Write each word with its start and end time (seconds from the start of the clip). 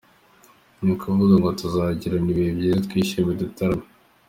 Ni 0.83 0.89
ukuvuga 0.95 1.33
ngo 1.39 1.49
tuzagirana 1.59 2.29
ibihe 2.33 2.51
byiza, 2.57 2.77
twishime, 2.85 3.31
dutarame. 3.41 3.85